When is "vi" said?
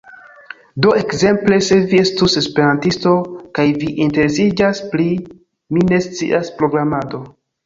1.91-1.99, 3.85-3.91